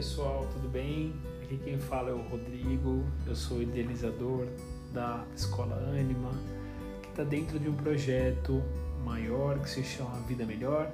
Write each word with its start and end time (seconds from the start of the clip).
pessoal, 0.00 0.48
tudo 0.54 0.66
bem? 0.66 1.12
Aqui 1.42 1.58
quem 1.58 1.78
fala 1.78 2.08
é 2.08 2.14
o 2.14 2.22
Rodrigo, 2.22 3.04
eu 3.26 3.36
sou 3.36 3.60
idealizador 3.60 4.46
da 4.94 5.22
Escola 5.36 5.76
Anima, 5.90 6.32
que 7.02 7.10
está 7.10 7.22
dentro 7.22 7.58
de 7.58 7.68
um 7.68 7.74
projeto 7.74 8.62
maior 9.04 9.58
que 9.58 9.68
se 9.68 9.84
chama 9.84 10.18
Vida 10.26 10.46
Melhor, 10.46 10.90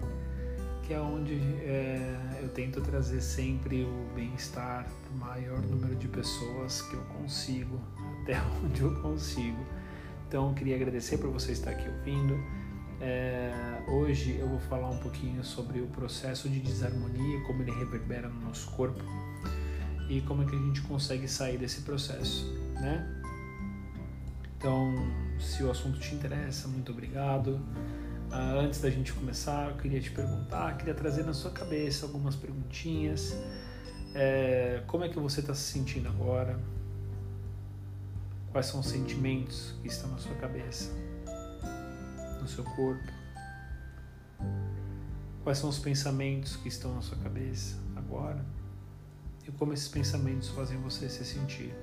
que 0.82 0.92
é 0.92 0.98
onde 0.98 1.34
é, 1.34 2.40
eu 2.42 2.48
tento 2.48 2.80
trazer 2.80 3.20
sempre 3.20 3.84
o 3.84 4.12
bem-estar 4.12 4.88
do 5.08 5.16
maior 5.20 5.60
número 5.60 5.94
de 5.94 6.08
pessoas 6.08 6.82
que 6.82 6.94
eu 6.94 7.02
consigo, 7.16 7.80
até 8.24 8.42
onde 8.64 8.80
eu 8.82 8.92
consigo. 9.02 9.64
Então, 10.26 10.52
queria 10.52 10.74
agradecer 10.74 11.18
por 11.18 11.30
você 11.30 11.52
estar 11.52 11.70
aqui 11.70 11.88
ouvindo. 11.88 12.34
É, 13.00 13.52
hoje 13.88 14.36
eu 14.38 14.48
vou 14.48 14.58
falar 14.58 14.88
um 14.88 14.98
pouquinho 14.98 15.44
sobre 15.44 15.80
o 15.80 15.86
processo 15.88 16.48
de 16.48 16.60
desarmonia, 16.60 17.40
como 17.46 17.62
ele 17.62 17.72
reverbera 17.72 18.28
no 18.28 18.40
nosso 18.40 18.70
corpo 18.70 19.02
e 20.08 20.20
como 20.22 20.42
é 20.42 20.46
que 20.46 20.54
a 20.54 20.58
gente 20.58 20.80
consegue 20.82 21.28
sair 21.28 21.58
desse 21.58 21.82
processo, 21.82 22.46
né? 22.74 23.22
Então, 24.56 24.94
se 25.38 25.62
o 25.62 25.70
assunto 25.70 25.98
te 25.98 26.14
interessa, 26.14 26.68
muito 26.68 26.90
obrigado. 26.92 27.60
Uh, 28.30 28.58
antes 28.60 28.80
da 28.80 28.90
gente 28.90 29.12
começar, 29.12 29.70
eu 29.70 29.76
queria 29.76 30.00
te 30.00 30.10
perguntar, 30.10 30.76
queria 30.78 30.94
trazer 30.94 31.24
na 31.24 31.34
sua 31.34 31.50
cabeça 31.50 32.06
algumas 32.06 32.34
perguntinhas. 32.34 33.36
É, 34.14 34.82
como 34.86 35.04
é 35.04 35.08
que 35.08 35.18
você 35.18 35.40
está 35.40 35.54
se 35.54 35.72
sentindo 35.72 36.08
agora? 36.08 36.58
Quais 38.50 38.66
são 38.66 38.80
os 38.80 38.86
sentimentos 38.86 39.74
que 39.82 39.88
estão 39.88 40.10
na 40.10 40.18
sua 40.18 40.34
cabeça? 40.36 40.90
No 42.46 42.48
seu 42.48 42.62
corpo? 42.62 43.12
Quais 45.42 45.58
são 45.58 45.68
os 45.68 45.80
pensamentos 45.80 46.54
que 46.56 46.68
estão 46.68 46.94
na 46.94 47.02
sua 47.02 47.18
cabeça 47.18 47.76
agora? 47.96 48.44
E 49.46 49.50
como 49.52 49.72
esses 49.72 49.88
pensamentos 49.88 50.48
fazem 50.50 50.78
você 50.78 51.08
se 51.08 51.24
sentir? 51.24 51.74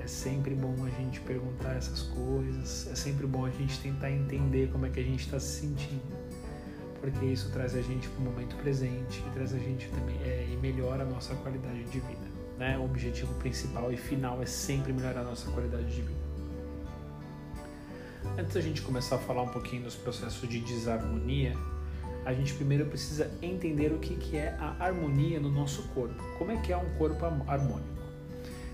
É 0.00 0.06
sempre 0.06 0.54
bom 0.54 0.74
a 0.84 0.90
gente 0.90 1.20
perguntar 1.20 1.74
essas 1.76 2.02
coisas, 2.02 2.86
é 2.90 2.94
sempre 2.94 3.26
bom 3.26 3.44
a 3.44 3.50
gente 3.50 3.80
tentar 3.80 4.10
entender 4.10 4.70
como 4.70 4.86
é 4.86 4.90
que 4.90 5.00
a 5.00 5.04
gente 5.04 5.24
está 5.24 5.40
se 5.40 5.60
sentindo, 5.60 6.14
porque 7.00 7.24
isso 7.24 7.50
traz 7.50 7.74
a 7.74 7.82
gente 7.82 8.08
para 8.08 8.20
o 8.20 8.24
momento 8.24 8.54
presente 8.56 9.24
e 9.26 9.30
traz 9.30 9.52
a 9.52 9.58
gente 9.58 9.88
também 9.88 10.16
é, 10.22 10.46
e 10.52 10.56
melhora 10.58 11.02
a 11.02 11.06
nossa 11.06 11.34
qualidade 11.36 11.84
de 11.84 12.00
vida. 12.00 12.34
Né? 12.58 12.78
O 12.78 12.84
objetivo 12.84 13.34
principal 13.34 13.90
e 13.92 13.96
final 13.96 14.42
é 14.42 14.46
sempre 14.46 14.92
melhorar 14.92 15.22
a 15.22 15.24
nossa 15.24 15.50
qualidade 15.50 15.86
de 15.86 16.02
vida. 16.02 16.23
Antes 18.38 18.54
da 18.54 18.60
gente 18.60 18.82
começar 18.82 19.16
a 19.16 19.18
falar 19.18 19.42
um 19.42 19.48
pouquinho 19.48 19.84
dos 19.84 19.94
processos 19.94 20.48
de 20.48 20.58
desarmonia, 20.60 21.54
a 22.24 22.32
gente 22.32 22.54
primeiro 22.54 22.86
precisa 22.86 23.30
entender 23.40 23.92
o 23.92 23.98
que, 23.98 24.16
que 24.16 24.36
é 24.36 24.56
a 24.58 24.84
harmonia 24.84 25.38
no 25.38 25.50
nosso 25.50 25.82
corpo. 25.88 26.20
Como 26.38 26.50
é 26.50 26.56
que 26.56 26.72
é 26.72 26.76
um 26.76 26.94
corpo 26.96 27.24
harmônico? 27.24 28.02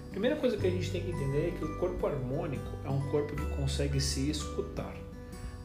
A 0.06 0.10
primeira 0.10 0.36
coisa 0.36 0.56
que 0.56 0.66
a 0.66 0.70
gente 0.70 0.90
tem 0.90 1.02
que 1.02 1.10
entender 1.10 1.48
é 1.48 1.50
que 1.50 1.64
o 1.64 1.78
corpo 1.78 2.06
harmônico 2.06 2.70
é 2.84 2.88
um 2.88 3.00
corpo 3.10 3.36
que 3.36 3.56
consegue 3.56 4.00
se 4.00 4.30
escutar. 4.30 4.96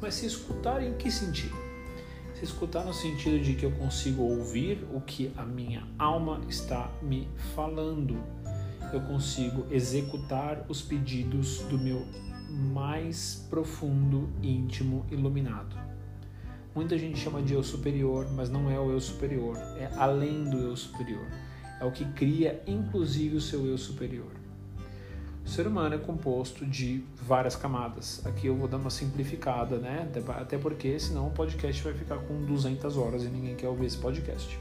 Mas 0.01 0.15
se 0.15 0.25
escutar 0.25 0.83
em 0.83 0.93
que 0.93 1.09
sentido? 1.09 1.55
Se 2.33 2.43
escutar 2.43 2.83
no 2.83 2.93
sentido 2.93 3.39
de 3.39 3.53
que 3.53 3.65
eu 3.65 3.71
consigo 3.71 4.23
ouvir 4.23 4.85
o 4.93 4.99
que 4.99 5.31
a 5.37 5.43
minha 5.43 5.87
alma 5.97 6.41
está 6.49 6.91
me 7.01 7.29
falando. 7.55 8.21
Eu 8.91 9.01
consigo 9.01 9.65
executar 9.71 10.65
os 10.67 10.81
pedidos 10.81 11.59
do 11.59 11.77
meu 11.77 12.05
mais 12.49 13.45
profundo, 13.49 14.29
íntimo, 14.41 15.05
iluminado. 15.11 15.75
Muita 16.75 16.97
gente 16.97 17.17
chama 17.17 17.41
de 17.41 17.53
eu 17.53 17.63
superior, 17.63 18.27
mas 18.33 18.49
não 18.49 18.69
é 18.69 18.79
o 18.79 18.91
eu 18.91 18.99
superior, 18.99 19.57
é 19.77 19.89
além 19.95 20.43
do 20.49 20.57
eu 20.57 20.75
superior. 20.75 21.25
É 21.79 21.85
o 21.85 21.91
que 21.91 22.05
cria, 22.13 22.61
inclusive, 22.67 23.37
o 23.37 23.41
seu 23.41 23.65
eu 23.65 23.77
superior. 23.77 24.31
O 25.45 25.47
ser 25.47 25.67
humano 25.67 25.93
é 25.93 25.97
composto 25.97 26.65
de 26.65 27.03
várias 27.21 27.55
camadas. 27.55 28.25
Aqui 28.25 28.47
eu 28.47 28.55
vou 28.55 28.67
dar 28.67 28.77
uma 28.77 28.89
simplificada, 28.89 29.77
né? 29.77 30.09
Até 30.29 30.57
porque 30.57 30.99
senão 30.99 31.27
o 31.27 31.31
podcast 31.31 31.83
vai 31.83 31.93
ficar 31.93 32.17
com 32.17 32.43
200 32.45 32.97
horas 32.97 33.23
e 33.23 33.27
ninguém 33.27 33.55
quer 33.55 33.67
ouvir 33.67 33.85
esse 33.85 33.97
podcast. 33.97 34.59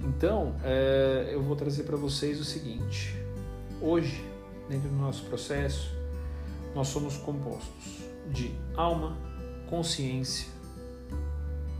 Então, 0.00 0.56
é, 0.64 1.30
eu 1.32 1.42
vou 1.42 1.54
trazer 1.54 1.84
para 1.84 1.96
vocês 1.96 2.40
o 2.40 2.44
seguinte: 2.44 3.14
hoje 3.80 4.24
dentro 4.70 4.88
do 4.88 4.96
nosso 4.96 5.24
processo, 5.24 5.92
nós 6.74 6.86
somos 6.86 7.16
compostos 7.16 8.04
de 8.30 8.54
alma, 8.76 9.16
consciência, 9.68 10.48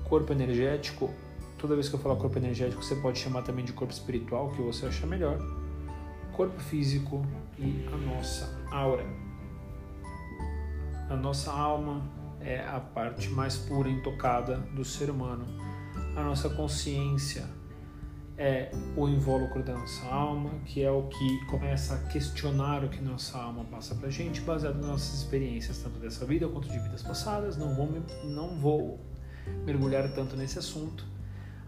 corpo 0.04 0.32
energético. 0.32 1.08
Toda 1.56 1.74
vez 1.74 1.88
que 1.88 1.94
eu 1.94 2.00
falar 2.00 2.16
corpo 2.16 2.36
energético, 2.36 2.82
você 2.82 2.96
pode 2.96 3.18
chamar 3.18 3.42
também 3.42 3.64
de 3.64 3.72
corpo 3.72 3.92
espiritual, 3.92 4.50
que 4.50 4.60
você 4.60 4.86
achar 4.86 5.06
melhor. 5.06 5.38
Corpo 6.32 6.58
físico 6.60 7.24
e 7.58 7.86
a 7.92 7.96
nossa 7.96 8.58
aura. 8.72 9.06
A 11.08 11.16
nossa 11.16 11.52
alma 11.52 12.02
é 12.40 12.60
a 12.60 12.80
parte 12.80 13.28
mais 13.28 13.56
pura 13.56 13.88
e 13.88 13.92
intocada 13.92 14.56
do 14.74 14.84
ser 14.84 15.10
humano. 15.10 15.46
A 16.16 16.24
nossa 16.24 16.48
consciência 16.48 17.46
é 18.40 18.70
o 18.96 19.06
invólucro 19.06 19.62
da 19.62 19.74
nossa 19.74 20.06
alma, 20.06 20.50
que 20.64 20.82
é 20.82 20.90
o 20.90 21.02
que 21.08 21.44
começa 21.44 21.94
a 21.94 21.98
questionar 22.08 22.82
o 22.82 22.88
que 22.88 22.98
nossa 23.02 23.36
alma 23.36 23.64
passa 23.64 23.94
para 23.94 24.08
a 24.08 24.10
gente, 24.10 24.40
baseado 24.40 24.76
nas 24.76 24.86
nossas 24.86 25.18
experiências, 25.18 25.76
tanto 25.76 25.98
dessa 25.98 26.24
vida 26.24 26.48
quanto 26.48 26.66
de 26.66 26.78
vidas 26.78 27.02
passadas. 27.02 27.58
Não 27.58 27.74
vou, 27.74 27.86
não 28.24 28.58
vou 28.58 28.98
mergulhar 29.66 30.10
tanto 30.14 30.36
nesse 30.36 30.58
assunto. 30.58 31.06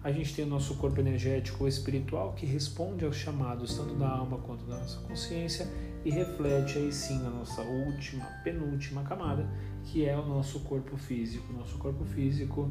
A 0.03 0.11
gente 0.11 0.35
tem 0.35 0.47
o 0.47 0.49
nosso 0.49 0.75
corpo 0.77 0.99
energético 0.99 1.65
ou 1.65 1.69
espiritual 1.69 2.33
que 2.33 2.47
responde 2.47 3.05
aos 3.05 3.17
chamados 3.17 3.77
tanto 3.77 3.95
da 3.95 4.09
alma 4.09 4.39
quanto 4.39 4.65
da 4.65 4.79
nossa 4.79 4.99
consciência 5.01 5.69
e 6.07 6.11
reflete 6.11 6.79
aí 6.79 6.91
sim 6.91 7.19
na 7.23 7.29
nossa 7.29 7.61
última, 7.61 8.25
penúltima 8.43 9.03
camada, 9.03 9.47
que 9.85 10.09
é 10.09 10.17
o 10.17 10.25
nosso 10.25 10.61
corpo 10.61 10.97
físico. 10.97 11.53
Nosso 11.53 11.77
corpo 11.77 12.03
físico, 12.07 12.71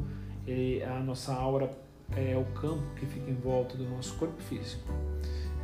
a 0.92 1.00
nossa 1.04 1.32
aura 1.32 1.70
é 2.16 2.36
o 2.36 2.44
campo 2.60 2.82
que 2.96 3.06
fica 3.06 3.30
em 3.30 3.34
volta 3.34 3.76
do 3.76 3.84
nosso 3.84 4.14
corpo 4.14 4.40
físico. 4.42 4.92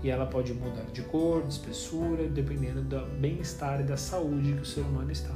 E 0.03 0.11
ela 0.11 0.27
pode 0.27 0.55
mudar 0.55 0.85
de 0.93 1.03
cor, 1.03 1.43
de 1.43 1.53
espessura, 1.53 2.29
dependendo 2.29 2.83
do 2.83 3.01
bem-estar 3.19 3.81
e 3.81 3.83
da 3.83 3.97
saúde 3.97 4.53
que 4.53 4.63
o 4.63 4.67
ser 4.67 4.83
humano 4.83 5.11
está. 5.11 5.35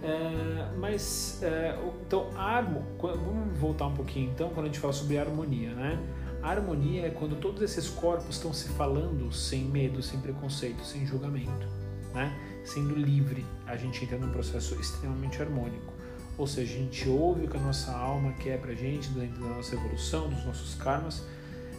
É, 0.00 0.68
mas, 0.78 1.42
é, 1.42 1.76
então, 2.06 2.30
harmo, 2.36 2.84
vamos 3.00 3.58
voltar 3.58 3.86
um 3.86 3.94
pouquinho 3.94 4.30
então, 4.30 4.50
quando 4.50 4.66
a 4.66 4.68
gente 4.68 4.78
fala 4.78 4.92
sobre 4.92 5.18
harmonia, 5.18 5.74
né? 5.74 5.98
A 6.40 6.50
harmonia 6.50 7.06
é 7.06 7.10
quando 7.10 7.34
todos 7.36 7.62
esses 7.62 7.88
corpos 7.88 8.36
estão 8.36 8.52
se 8.52 8.68
falando 8.68 9.32
sem 9.32 9.64
medo, 9.64 10.00
sem 10.00 10.20
preconceito, 10.20 10.84
sem 10.84 11.04
julgamento, 11.04 11.66
né? 12.14 12.32
Sendo 12.64 12.94
livre, 12.94 13.44
a 13.66 13.76
gente 13.76 14.04
entra 14.04 14.18
num 14.18 14.30
processo 14.30 14.74
extremamente 14.80 15.42
harmônico. 15.42 15.97
Ou 16.38 16.46
seja, 16.46 16.72
a 16.72 16.78
gente 16.78 17.08
ouve 17.08 17.46
o 17.46 17.48
que 17.48 17.56
a 17.56 17.60
nossa 17.60 17.90
alma 17.90 18.32
quer 18.34 18.60
pra 18.60 18.72
gente 18.72 19.08
dentro 19.10 19.42
da 19.42 19.48
nossa 19.48 19.74
evolução, 19.74 20.28
dos 20.28 20.44
nossos 20.44 20.76
karmas, 20.76 21.24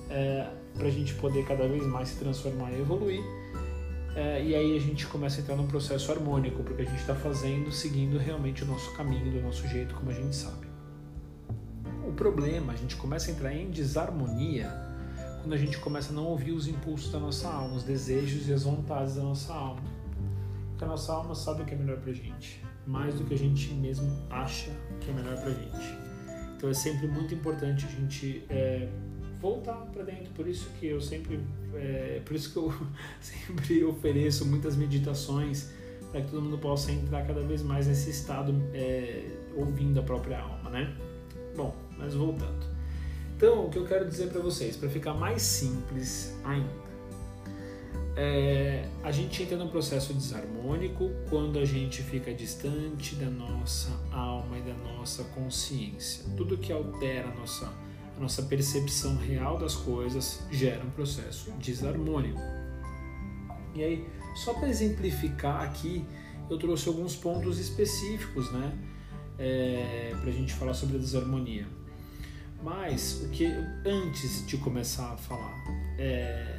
é, 0.10 0.50
pra 0.78 0.90
gente 0.90 1.14
poder 1.16 1.46
cada 1.46 1.66
vez 1.66 1.82
mais 1.86 2.10
se 2.10 2.18
transformar 2.18 2.70
e 2.74 2.82
evoluir. 2.82 3.24
É, 4.16 4.44
e 4.44 4.54
aí 4.54 4.76
a 4.76 4.80
gente 4.82 5.08
começa 5.08 5.40
a 5.40 5.42
entrar 5.42 5.56
num 5.56 5.66
processo 5.66 6.12
harmônico, 6.12 6.62
porque 6.62 6.82
a 6.82 6.86
gente 6.86 7.00
está 7.00 7.16
fazendo, 7.16 7.72
seguindo 7.72 8.18
realmente 8.18 8.64
o 8.64 8.68
nosso 8.68 8.92
caminho, 8.96 9.32
do 9.32 9.42
nosso 9.42 9.66
jeito, 9.66 9.96
como 9.96 10.12
a 10.12 10.14
gente 10.14 10.36
sabe. 10.36 10.68
O 12.06 12.12
problema, 12.12 12.74
a 12.74 12.76
gente 12.76 12.98
começa 12.98 13.32
a 13.32 13.34
entrar 13.34 13.54
em 13.54 13.70
desarmonia 13.70 14.70
quando 15.42 15.54
a 15.54 15.58
gente 15.58 15.78
começa 15.78 16.12
a 16.12 16.14
não 16.14 16.26
ouvir 16.26 16.52
os 16.52 16.68
impulsos 16.68 17.14
da 17.14 17.20
nossa 17.20 17.48
alma, 17.48 17.76
os 17.76 17.84
desejos 17.84 18.50
e 18.50 18.54
as 18.54 18.64
vontades 18.64 19.16
da 19.16 19.24
nossa 19.24 19.54
alma. 19.54 19.84
Porque 20.72 20.84
a 20.84 20.88
nossa 20.88 21.14
alma 21.14 21.34
sabe 21.34 21.62
o 21.62 21.66
que 21.66 21.74
é 21.74 21.78
melhor 21.78 21.98
pra 21.98 22.12
gente 22.12 22.62
mais 22.90 23.14
do 23.14 23.24
que 23.24 23.36
a 23.36 23.38
gente 23.38 23.72
mesmo 23.74 24.12
acha 24.30 24.72
que 25.00 25.12
é 25.12 25.14
melhor 25.14 25.38
pra 25.38 25.52
gente. 25.52 25.98
Então 26.58 26.70
é 26.70 26.74
sempre 26.74 27.08
muito 27.08 27.34
importante 27.34 27.86
a 27.86 27.90
gente 27.90 28.44
é, 28.50 28.90
voltar 29.40 29.76
para 29.94 30.04
dentro. 30.04 30.32
Por 30.34 30.48
isso 30.48 30.70
que 30.80 30.88
eu 30.88 31.00
sempre, 31.00 31.40
é, 31.76 32.22
por 32.26 32.36
isso 32.36 32.52
que 32.52 32.58
eu 32.58 32.74
sempre 33.22 33.84
ofereço 33.86 34.46
muitas 34.46 34.76
meditações 34.76 35.70
para 36.12 36.22
que 36.22 36.32
todo 36.32 36.42
mundo 36.42 36.58
possa 36.58 36.92
entrar 36.92 37.26
cada 37.28 37.42
vez 37.42 37.62
mais 37.62 37.86
nesse 37.86 38.10
estado 38.10 38.54
é, 38.74 39.24
ouvindo 39.56 40.00
a 40.00 40.04
própria 40.04 40.42
alma, 40.42 40.72
né? 40.72 40.98
Bom, 41.56 41.76
mas 41.98 42.16
voltando. 42.16 42.66
Então, 43.38 43.68
o 43.68 43.70
que 43.70 43.78
eu 43.78 43.86
quero 43.86 44.08
dizer 44.08 44.30
para 44.30 44.42
vocês, 44.42 44.76
para 44.76 44.90
ficar 44.90 45.14
mais 45.14 45.44
simples 45.44 46.36
ainda, 46.44 46.89
é, 48.16 48.88
a 49.04 49.12
gente 49.12 49.44
entra 49.44 49.58
num 49.58 49.70
processo 49.70 50.14
desarmônico 50.14 51.10
quando 51.30 51.60
a 51.60 51.66
gente 51.66 52.02
fica 52.02 52.34
distante 52.34 53.16
da 53.16 53.30
nossa 53.30 53.90
alma 54.12 54.58
e 54.58 54.62
da 54.62 54.74
nossa 54.74 55.24
consciência. 55.26 56.26
Tudo 56.36 56.58
que 56.58 56.72
altera 56.72 57.30
a 57.30 57.36
nossa, 57.36 57.72
a 58.18 58.20
nossa 58.20 58.44
percepção 58.44 59.16
real 59.18 59.58
das 59.58 59.76
coisas 59.76 60.42
gera 60.52 60.84
um 60.84 60.90
processo 60.92 61.52
desarmônico. 61.60 62.40
E 63.74 63.84
aí, 63.84 64.08
só 64.36 64.54
para 64.54 64.68
exemplificar 64.68 65.62
aqui, 65.62 66.06
eu 66.50 66.58
trouxe 66.58 66.90
alguns 66.90 67.16
pontos 67.16 67.60
específicos, 67.60 68.52
né, 68.52 68.78
é, 69.38 70.14
para 70.20 70.30
a 70.30 70.34
gente 70.34 70.54
falar 70.54 70.74
sobre 70.74 70.98
a 70.98 71.00
desarmonia. 71.00 71.68
Mas 72.62 73.22
o 73.24 73.30
que 73.30 73.46
antes 73.86 74.46
de 74.46 74.58
começar 74.58 75.14
a 75.14 75.18
falar 75.18 75.64
é 75.98 76.59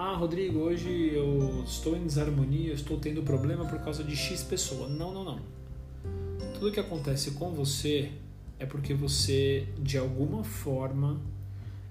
ah, 0.00 0.16
Rodrigo, 0.16 0.60
hoje 0.60 1.10
eu 1.12 1.62
estou 1.62 1.94
em 1.94 2.06
desarmonia, 2.06 2.72
estou 2.72 2.98
tendo 2.98 3.22
problema 3.22 3.66
por 3.66 3.78
causa 3.80 4.02
de 4.02 4.16
X 4.16 4.42
pessoa. 4.42 4.88
Não, 4.88 5.12
não, 5.12 5.22
não. 5.22 5.40
Tudo 6.54 6.72
que 6.72 6.80
acontece 6.80 7.32
com 7.32 7.50
você 7.52 8.10
é 8.58 8.64
porque 8.64 8.94
você, 8.94 9.68
de 9.78 9.98
alguma 9.98 10.42
forma, 10.42 11.20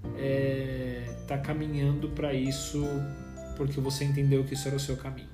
está 0.03 0.17
é, 0.17 1.15
tá 1.27 1.37
caminhando 1.37 2.09
para 2.09 2.33
isso 2.33 2.83
porque 3.55 3.79
você 3.79 4.05
entendeu 4.05 4.43
que 4.43 4.55
isso 4.55 4.67
era 4.67 4.77
o 4.77 4.79
seu 4.79 4.97
caminho. 4.97 5.29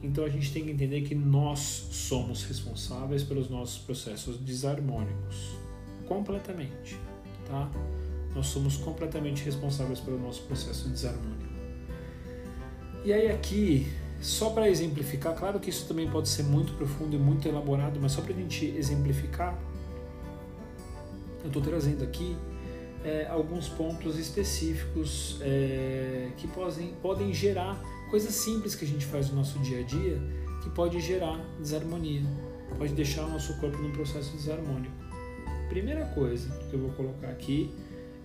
Então 0.00 0.24
a 0.24 0.28
gente 0.28 0.52
tem 0.52 0.64
que 0.64 0.70
entender 0.70 1.00
que 1.00 1.16
nós 1.16 1.88
somos 1.90 2.44
responsáveis 2.44 3.24
pelos 3.24 3.50
nossos 3.50 3.78
processos 3.78 4.38
desarmônicos, 4.38 5.56
completamente, 6.06 6.96
tá? 7.48 7.68
Nós 8.32 8.46
somos 8.46 8.76
completamente 8.76 9.44
responsáveis 9.44 9.98
pelo 9.98 10.20
nosso 10.20 10.42
processo 10.42 10.88
desarmônico. 10.88 11.49
E 13.04 13.12
aí 13.12 13.30
aqui, 13.30 13.86
só 14.20 14.50
para 14.50 14.68
exemplificar, 14.68 15.34
claro 15.34 15.58
que 15.58 15.70
isso 15.70 15.86
também 15.86 16.08
pode 16.10 16.28
ser 16.28 16.42
muito 16.42 16.74
profundo 16.74 17.16
e 17.16 17.18
muito 17.18 17.48
elaborado, 17.48 17.98
mas 18.00 18.12
só 18.12 18.20
para 18.20 18.34
a 18.34 18.36
gente 18.36 18.66
exemplificar, 18.66 19.58
eu 21.42 21.46
estou 21.46 21.62
trazendo 21.62 22.04
aqui 22.04 22.36
é, 23.02 23.26
alguns 23.30 23.68
pontos 23.68 24.18
específicos 24.18 25.38
é, 25.40 26.28
que 26.36 26.46
podem, 26.48 26.88
podem 27.00 27.32
gerar 27.32 27.82
coisas 28.10 28.34
simples 28.34 28.74
que 28.74 28.84
a 28.84 28.88
gente 28.88 29.06
faz 29.06 29.30
no 29.30 29.36
nosso 29.36 29.58
dia 29.60 29.80
a 29.80 29.82
dia 29.82 30.20
que 30.62 30.68
pode 30.68 31.00
gerar 31.00 31.38
desarmonia, 31.58 32.22
pode 32.76 32.92
deixar 32.92 33.24
o 33.24 33.30
nosso 33.30 33.58
corpo 33.58 33.78
num 33.78 33.92
processo 33.92 34.36
desarmônico. 34.36 34.92
Primeira 35.70 36.04
coisa 36.06 36.50
que 36.68 36.74
eu 36.74 36.80
vou 36.80 36.90
colocar 36.90 37.28
aqui 37.28 37.72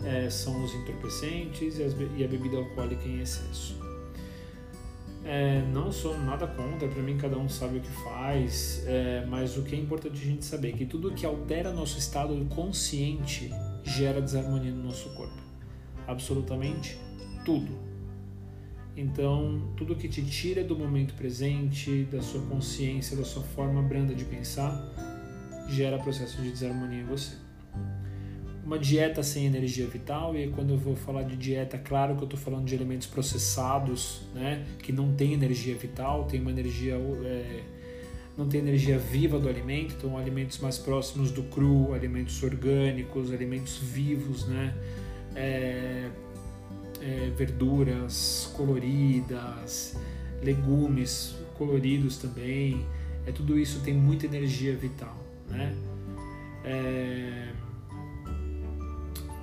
é, 0.03 0.29
são 0.29 0.63
os 0.63 0.73
entorpecentes 0.73 1.77
e, 1.77 1.83
as, 1.83 1.95
e 2.17 2.23
a 2.25 2.27
bebida 2.27 2.57
alcoólica 2.57 3.07
em 3.07 3.21
excesso. 3.21 3.84
É, 5.27 5.59
não 5.73 5.91
sou 5.91 6.15
nada 6.19 6.45
contra, 6.45 6.87
para 6.87 7.01
mim 7.01 7.17
cada 7.17 7.35
um 7.35 7.49
sabe 7.49 7.79
o 7.79 7.81
que 7.81 7.91
faz, 8.03 8.83
é, 8.85 9.25
mas 9.27 9.57
o 9.57 9.63
que 9.63 9.75
é 9.75 9.79
importante 9.79 10.21
a 10.21 10.25
gente 10.25 10.45
saber 10.45 10.69
é 10.69 10.71
que 10.73 10.85
tudo 10.85 11.11
que 11.11 11.25
altera 11.25 11.73
nosso 11.73 11.97
estado 11.97 12.35
consciente 12.53 13.51
gera 13.83 14.21
desarmonia 14.21 14.71
no 14.71 14.83
nosso 14.83 15.09
corpo. 15.15 15.41
Absolutamente 16.07 16.99
tudo. 17.43 17.75
Então, 18.95 19.73
tudo 19.75 19.95
que 19.95 20.07
te 20.07 20.23
tira 20.23 20.63
do 20.63 20.77
momento 20.77 21.15
presente, 21.15 22.03
da 22.03 22.21
sua 22.21 22.41
consciência, 22.45 23.17
da 23.17 23.25
sua 23.25 23.41
forma 23.41 23.81
branda 23.81 24.13
de 24.13 24.25
pensar, 24.25 24.79
gera 25.67 25.97
processo 25.97 26.39
de 26.39 26.51
desarmonia 26.51 27.01
em 27.01 27.05
você 27.05 27.44
uma 28.65 28.79
dieta 28.79 29.21
sem 29.21 29.45
energia 29.45 29.85
vital, 29.85 30.35
e 30.35 30.47
quando 30.49 30.71
eu 30.71 30.77
vou 30.77 30.95
falar 30.95 31.23
de 31.23 31.35
dieta, 31.35 31.77
claro 31.77 32.15
que 32.15 32.23
eu 32.23 32.25
estou 32.25 32.39
falando 32.39 32.65
de 32.65 32.73
alimentos 32.73 33.07
processados, 33.07 34.21
né, 34.33 34.65
que 34.79 34.91
não 34.91 35.13
tem 35.13 35.33
energia 35.33 35.75
vital, 35.75 36.25
tem 36.25 36.41
uma 36.41 36.51
energia. 36.51 36.95
É, 36.95 37.61
não 38.37 38.49
tem 38.49 38.59
energia 38.59 38.97
viva 38.97 39.39
do 39.39 39.47
alimento, 39.47 39.95
então 39.97 40.17
alimentos 40.17 40.59
mais 40.59 40.77
próximos 40.77 41.31
do 41.31 41.43
cru, 41.43 41.93
alimentos 41.93 42.43
orgânicos, 42.43 43.31
alimentos 43.31 43.77
vivos, 43.77 44.45
né? 44.45 44.75
É, 45.33 46.09
é, 47.01 47.31
verduras 47.37 48.51
coloridas, 48.53 49.97
legumes 50.43 51.33
coloridos 51.57 52.17
também, 52.17 52.85
é 53.25 53.31
tudo 53.31 53.57
isso 53.57 53.79
tem 53.81 53.93
muita 53.93 54.25
energia 54.25 54.75
vital, 54.75 55.17
né? 55.47 55.73
É, 56.65 57.53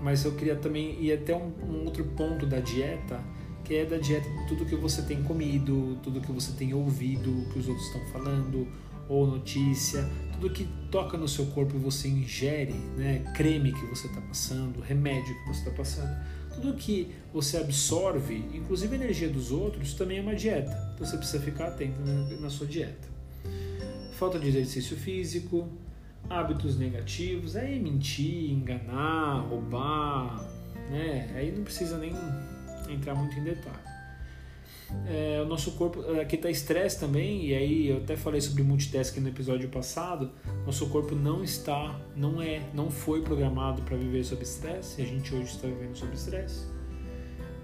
mas 0.02 0.25
eu 0.25 0.32
queria 0.32 0.56
também 0.56 1.00
ir 1.00 1.12
até 1.12 1.34
um, 1.34 1.52
um, 1.69 1.84
outro 1.84 2.04
ponto 2.04 2.44
da 2.44 2.58
dieta, 2.58 3.20
que 3.64 3.76
é 3.76 3.84
da 3.84 3.96
dieta 3.96 4.28
tudo 4.49 4.66
que 4.66 4.75
você 4.75 5.02
tem 5.02 5.22
comido, 5.22 5.96
tudo 6.02 6.20
que 6.20 6.32
você 6.32 6.52
tem 6.52 6.75
ouvido, 6.75 7.49
que 7.52 7.60
os 7.60 7.69
outros 7.69 7.87
estão 7.87 8.04
falando, 8.06 8.66
ou 9.08 9.26
notícia, 9.26 10.08
tudo 10.32 10.50
que 10.50 10.69
toca 10.90 11.16
no 11.16 11.28
seu 11.28 11.46
corpo 11.46 11.76
e 11.76 11.78
você 11.78 12.08
ingere, 12.08 12.75
né? 12.96 13.22
creme 13.34 13.72
que 13.72 13.87
você 13.87 14.08
está 14.08 14.20
passando, 14.20 14.81
remédio 14.81 15.34
que 15.43 15.49
você 15.49 15.60
está 15.60 15.70
passando, 15.70 16.16
tudo 16.55 16.75
que 16.75 17.12
você 17.32 17.58
absorve, 17.58 18.44
inclusive 18.52 18.94
a 18.94 18.98
energia 18.98 19.28
dos 19.28 19.52
outros, 19.52 19.94
também 19.94 20.19
é 20.19 20.20
uma 20.20 20.34
dieta. 20.34 20.93
Então 20.94 21.06
você 21.06 21.16
precisa 21.16 21.43
ficar 21.43 21.69
atento 21.69 22.00
na, 22.00 22.40
na 22.40 22.50
sua 22.50 22.66
dieta. 22.66 23.08
Falta 24.14 24.38
de 24.38 24.48
exercício 24.48 24.96
físico, 24.96 25.69
hábitos 26.28 26.78
negativos, 26.78 27.56
aí 27.56 27.78
mentir, 27.78 28.50
enganar, 28.50 29.40
roubar, 29.48 30.48
né? 30.90 31.32
Aí 31.34 31.52
não 31.52 31.64
precisa 31.64 31.98
nem 31.98 32.12
entrar 32.88 33.14
muito 33.14 33.38
em 33.38 33.44
detalhe. 33.44 33.92
É, 35.06 35.40
o 35.42 35.46
nosso 35.46 35.72
corpo, 35.72 36.00
aqui 36.20 36.36
está 36.36 36.50
estresse 36.50 37.00
também, 37.00 37.46
e 37.46 37.54
aí 37.54 37.88
eu 37.88 37.98
até 37.98 38.16
falei 38.16 38.40
sobre 38.40 38.62
multitasking 38.62 39.20
no 39.20 39.28
episódio 39.28 39.69
passado. 39.69 40.30
Nosso 40.66 40.88
corpo 40.88 41.14
não 41.14 41.42
está, 41.42 41.98
não 42.14 42.40
é, 42.40 42.62
não 42.74 42.90
foi 42.90 43.22
programado 43.22 43.82
para 43.82 43.96
viver 43.96 44.22
sob 44.24 44.42
estresse, 44.42 45.00
e 45.00 45.04
a 45.04 45.06
gente 45.06 45.34
hoje 45.34 45.46
está 45.46 45.66
vivendo 45.66 45.96
sob 45.96 46.12
estresse. 46.14 46.66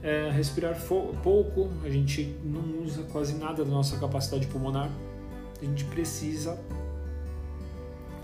É, 0.02 0.30
respirar 0.30 0.80
pouco, 1.22 1.70
a 1.84 1.90
gente 1.90 2.34
não 2.44 2.82
usa 2.82 3.02
quase 3.04 3.34
nada 3.34 3.64
da 3.64 3.70
nossa 3.70 3.98
capacidade 3.98 4.46
pulmonar, 4.46 4.90
a 5.60 5.64
gente 5.64 5.84
precisa 5.84 6.58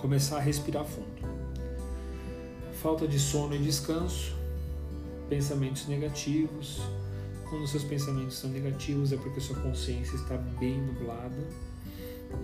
começar 0.05 0.37
a 0.37 0.41
respirar 0.41 0.85
fundo. 0.85 1.09
Falta 2.83 3.09
de 3.09 3.19
sono 3.19 3.55
e 3.55 3.59
descanso, 3.59 4.37
pensamentos 5.31 5.89
negativos. 5.89 6.83
Quando 7.49 7.67
seus 7.67 7.85
pensamentos 7.85 8.37
são 8.37 8.51
negativos 8.51 9.15
é 9.15 9.17
porque 9.17 9.41
sua 9.41 9.57
consciência 9.57 10.15
está 10.17 10.37
bem 10.37 10.79
nublada 10.79 11.43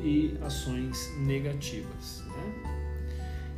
e 0.03 0.39
ações 0.41 1.13
negativas. 1.19 2.23
Né? 2.29 2.89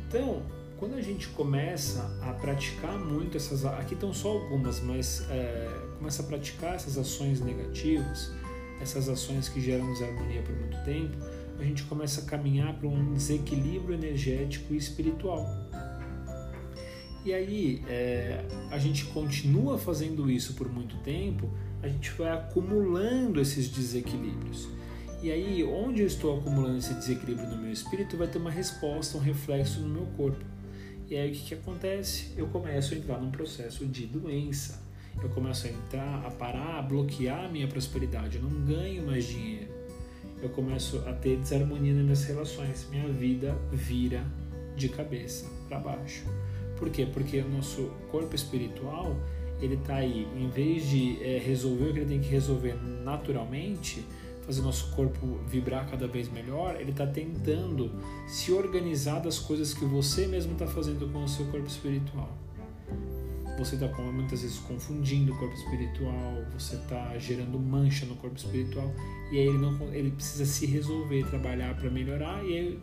Então, 0.09 0.43
quando 0.77 0.95
a 0.95 1.01
gente 1.01 1.29
começa 1.29 2.03
a 2.23 2.33
praticar 2.33 2.99
muito 2.99 3.37
essas, 3.37 3.63
aqui 3.63 3.93
estão 3.93 4.13
só 4.13 4.31
algumas, 4.31 4.81
mas 4.81 5.25
é, 5.29 5.79
começa 5.97 6.23
a 6.23 6.25
praticar 6.25 6.75
essas 6.75 6.97
ações 6.97 7.39
negativas, 7.39 8.33
essas 8.81 9.07
ações 9.07 9.47
que 9.47 9.61
geram 9.61 9.93
desarmonia 9.93 10.41
por 10.41 10.53
muito 10.57 10.83
tempo, 10.83 11.15
a 11.63 11.65
gente 11.65 11.83
começa 11.83 12.19
a 12.19 12.25
caminhar 12.25 12.73
para 12.73 12.89
um 12.89 13.13
desequilíbrio 13.13 13.95
energético 13.95 14.73
e 14.73 14.77
espiritual. 14.77 15.47
E 17.23 17.33
aí, 17.33 17.81
é, 17.87 18.43
a 18.69 18.77
gente 18.77 19.05
continua 19.05 19.77
fazendo 19.77 20.29
isso 20.29 20.55
por 20.55 20.69
muito 20.69 20.97
tempo, 20.97 21.49
a 21.81 21.87
gente 21.87 22.11
vai 22.11 22.31
acumulando 22.31 23.39
esses 23.39 23.69
desequilíbrios. 23.69 24.67
E 25.21 25.31
aí, 25.31 25.63
onde 25.63 26.01
eu 26.01 26.07
estou 26.07 26.37
acumulando 26.37 26.79
esse 26.79 26.93
desequilíbrio 26.95 27.47
no 27.47 27.61
meu 27.61 27.71
espírito, 27.71 28.17
vai 28.17 28.27
ter 28.27 28.39
uma 28.39 28.51
resposta, 28.51 29.17
um 29.17 29.21
reflexo 29.21 29.79
no 29.79 29.87
meu 29.87 30.05
corpo. 30.17 30.43
E 31.09 31.15
aí, 31.15 31.31
o 31.31 31.33
que, 31.33 31.43
que 31.43 31.53
acontece? 31.53 32.33
Eu 32.35 32.47
começo 32.47 32.93
a 32.93 32.97
entrar 32.97 33.21
num 33.21 33.31
processo 33.31 33.85
de 33.85 34.05
doença. 34.05 34.83
Eu 35.21 35.29
começo 35.29 35.65
a 35.65 35.69
entrar, 35.69 36.25
a 36.25 36.31
parar, 36.31 36.79
a 36.79 36.81
bloquear 36.81 37.45
a 37.45 37.47
minha 37.47 37.69
prosperidade. 37.69 38.35
Eu 38.35 38.43
não 38.43 38.65
ganho 38.65 39.05
mais 39.05 39.23
dinheiro 39.23 39.72
eu 40.43 40.49
começo 40.49 40.97
a 41.07 41.13
ter 41.13 41.37
desarmonia 41.37 41.93
nas 41.93 42.03
minhas 42.03 42.23
relações. 42.25 42.87
Minha 42.89 43.07
vida 43.07 43.57
vira 43.71 44.23
de 44.75 44.89
cabeça 44.89 45.49
para 45.67 45.79
baixo. 45.79 46.25
Por 46.77 46.89
quê? 46.89 47.07
Porque 47.11 47.39
o 47.39 47.49
nosso 47.49 47.91
corpo 48.11 48.35
espiritual 48.35 49.15
ele 49.61 49.75
está 49.75 49.95
aí, 49.95 50.27
em 50.35 50.49
vez 50.49 50.89
de 50.89 51.23
é, 51.23 51.37
resolver 51.37 51.89
o 51.89 51.93
que 51.93 51.99
ele 51.99 52.09
tem 52.09 52.19
que 52.19 52.27
resolver 52.27 52.75
naturalmente, 53.03 54.05
fazer 54.45 54.61
nosso 54.61 54.93
corpo 54.93 55.39
vibrar 55.47 55.89
cada 55.89 56.05
vez 56.05 56.29
melhor, 56.29 56.75
ele 56.79 56.91
está 56.91 57.07
tentando 57.07 57.89
se 58.27 58.51
organizar 58.51 59.19
das 59.19 59.39
coisas 59.39 59.73
que 59.73 59.85
você 59.85 60.27
mesmo 60.27 60.53
está 60.53 60.67
fazendo 60.67 61.09
com 61.13 61.23
o 61.23 61.29
seu 61.29 61.45
corpo 61.45 61.67
espiritual 61.67 62.37
você 63.63 63.75
está 63.75 63.87
muitas 64.01 64.41
vezes 64.41 64.59
confundindo 64.59 65.33
o 65.33 65.37
corpo 65.37 65.55
espiritual, 65.55 66.43
você 66.51 66.75
está 66.75 67.17
gerando 67.17 67.57
mancha 67.57 68.05
no 68.05 68.15
corpo 68.15 68.37
espiritual 68.37 68.93
e 69.31 69.39
aí 69.39 69.47
ele 69.47 69.57
não 69.57 69.93
ele 69.93 70.11
precisa 70.11 70.45
se 70.45 70.65
resolver, 70.65 71.25
trabalhar 71.27 71.75
para 71.75 71.89
melhorar 71.89 72.43
e 72.43 72.57
aí 72.57 72.79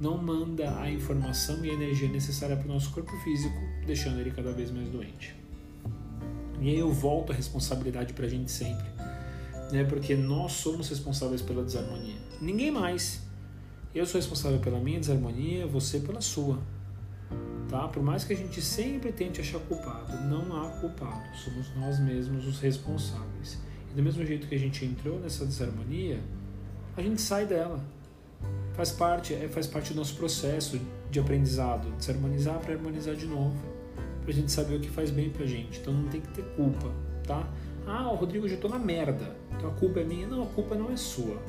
não 0.00 0.16
manda 0.16 0.80
a 0.80 0.90
informação 0.90 1.64
e 1.64 1.70
a 1.70 1.74
energia 1.74 2.08
necessária 2.08 2.56
para 2.56 2.64
o 2.64 2.68
nosso 2.68 2.90
corpo 2.90 3.10
físico, 3.18 3.56
deixando 3.84 4.20
ele 4.20 4.30
cada 4.30 4.52
vez 4.52 4.70
mais 4.70 4.88
doente. 4.88 5.34
E 6.60 6.68
aí 6.68 6.78
eu 6.78 6.92
volto 6.92 7.32
a 7.32 7.34
responsabilidade 7.34 8.12
para 8.12 8.26
a 8.26 8.28
gente 8.28 8.50
sempre, 8.50 8.86
né? 9.72 9.84
Porque 9.84 10.14
nós 10.14 10.52
somos 10.52 10.88
responsáveis 10.88 11.42
pela 11.42 11.62
desarmonia, 11.64 12.16
ninguém 12.40 12.70
mais. 12.70 13.22
Eu 13.92 14.06
sou 14.06 14.20
responsável 14.20 14.60
pela 14.60 14.78
minha 14.78 15.00
desarmonia, 15.00 15.66
você 15.66 15.98
pela 15.98 16.20
sua. 16.20 16.60
Tá? 17.70 17.86
Por 17.86 18.02
mais 18.02 18.24
que 18.24 18.32
a 18.32 18.36
gente 18.36 18.60
sempre 18.60 19.12
tente 19.12 19.40
achar 19.40 19.60
culpado, 19.60 20.20
não 20.24 20.60
há 20.60 20.68
culpado, 20.80 21.36
somos 21.36 21.72
nós 21.76 22.00
mesmos 22.00 22.44
os 22.44 22.58
responsáveis. 22.58 23.58
E 23.88 23.94
do 23.94 24.02
mesmo 24.02 24.26
jeito 24.26 24.48
que 24.48 24.56
a 24.56 24.58
gente 24.58 24.84
entrou 24.84 25.20
nessa 25.20 25.46
desarmonia, 25.46 26.18
a 26.96 27.00
gente 27.00 27.20
sai 27.20 27.46
dela. 27.46 27.80
Faz 28.74 28.90
parte, 28.90 29.34
é, 29.34 29.46
faz 29.48 29.68
parte 29.68 29.92
do 29.92 29.96
nosso 29.96 30.16
processo 30.16 30.80
de 31.12 31.20
aprendizado, 31.20 31.88
desarmonizar 31.96 32.58
para 32.58 32.74
harmonizar 32.74 33.14
de 33.14 33.26
novo. 33.26 33.56
pra 34.22 34.32
gente 34.32 34.50
saber 34.50 34.76
o 34.76 34.80
que 34.80 34.90
faz 34.90 35.10
bem 35.10 35.30
pra 35.30 35.46
gente. 35.46 35.78
Então 35.78 35.94
não 35.94 36.08
tem 36.08 36.20
que 36.20 36.28
ter 36.28 36.44
culpa, 36.56 36.92
tá? 37.26 37.48
Ah, 37.86 38.10
o 38.10 38.16
Rodrigo 38.16 38.48
já 38.48 38.56
tô 38.56 38.68
na 38.68 38.78
merda, 38.78 39.36
então 39.56 39.70
a 39.70 39.74
culpa 39.74 40.00
é 40.00 40.04
minha. 40.04 40.26
Não, 40.26 40.42
a 40.42 40.46
culpa 40.46 40.74
não 40.74 40.90
é 40.90 40.96
sua. 40.96 41.40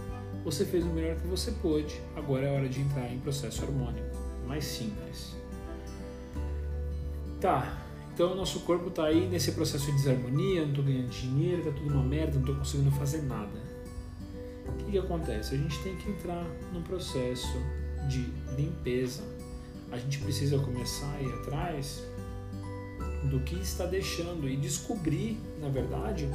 Você 0.44 0.66
fez 0.66 0.84
o 0.84 0.88
melhor 0.88 1.16
que 1.18 1.28
você 1.28 1.52
pôde, 1.52 2.00
agora 2.16 2.48
é 2.48 2.52
hora 2.52 2.70
de 2.70 2.80
entrar 2.80 3.12
em 3.12 3.20
processo 3.20 3.64
harmônico. 3.64 4.18
Mais 4.48 4.64
simples. 4.64 5.41
Tá, 7.42 7.76
então 8.14 8.34
o 8.34 8.36
nosso 8.36 8.60
corpo 8.60 8.92
tá 8.92 9.06
aí 9.06 9.28
nesse 9.28 9.54
processo 9.54 9.88
de 9.88 9.94
desarmonia, 9.94 10.64
não 10.64 10.74
tô 10.76 10.84
ganhando 10.84 11.10
dinheiro, 11.10 11.64
tá 11.64 11.72
tudo 11.72 11.92
uma 11.92 12.04
merda, 12.04 12.38
não 12.38 12.46
tô 12.46 12.54
conseguindo 12.54 12.92
fazer 12.92 13.24
nada. 13.24 13.60
O 14.68 14.74
que, 14.74 14.92
que 14.92 15.00
acontece? 15.00 15.56
A 15.56 15.58
gente 15.58 15.76
tem 15.80 15.96
que 15.96 16.12
entrar 16.12 16.46
num 16.72 16.84
processo 16.84 17.58
de 18.08 18.32
limpeza. 18.56 19.24
A 19.92 19.98
gente 19.98 20.20
precisa 20.20 20.60
começar 20.60 21.12
a 21.16 21.22
ir 21.22 21.34
atrás 21.34 22.04
do 23.24 23.40
que 23.40 23.56
está 23.56 23.88
deixando 23.88 24.48
e 24.48 24.56
descobrir, 24.56 25.40
na 25.60 25.70
verdade, 25.70 26.30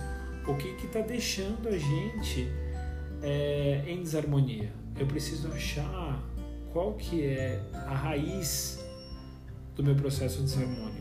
o 0.44 0.54
que 0.56 0.86
está 0.86 1.00
deixando 1.02 1.68
a 1.68 1.78
gente 1.78 2.48
é, 3.22 3.84
em 3.86 4.02
desarmonia. 4.02 4.72
Eu 4.98 5.06
preciso 5.06 5.46
achar 5.52 6.20
qual 6.72 6.94
que 6.94 7.22
é 7.22 7.62
a 7.72 7.94
raiz 7.94 8.84
do 9.76 9.84
meu 9.84 9.94
processo 9.94 10.42
desarmônico. 10.42 10.95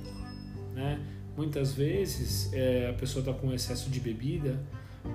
Né? 0.76 1.00
Muitas 1.36 1.74
vezes 1.74 2.52
é, 2.54 2.90
a 2.90 2.94
pessoa 2.94 3.22
está 3.22 3.34
com 3.34 3.52
excesso 3.54 3.90
de 3.90 4.00
bebida 4.00 4.60